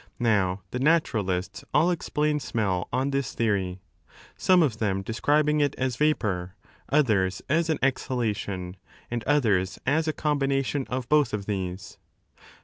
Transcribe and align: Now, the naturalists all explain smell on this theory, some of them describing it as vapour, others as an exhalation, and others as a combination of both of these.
Now, 0.17 0.63
the 0.71 0.79
naturalists 0.79 1.63
all 1.75 1.91
explain 1.91 2.39
smell 2.39 2.89
on 2.91 3.11
this 3.11 3.35
theory, 3.35 3.81
some 4.35 4.63
of 4.63 4.79
them 4.79 5.03
describing 5.03 5.59
it 5.61 5.75
as 5.75 5.95
vapour, 5.95 6.55
others 6.89 7.43
as 7.47 7.69
an 7.69 7.77
exhalation, 7.83 8.77
and 9.11 9.23
others 9.25 9.77
as 9.85 10.07
a 10.07 10.11
combination 10.13 10.87
of 10.87 11.07
both 11.07 11.35
of 11.35 11.45
these. 11.45 11.99